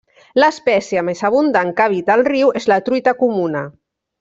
[0.43, 3.63] L'espècie més abundant que habita al riu és la truita comuna.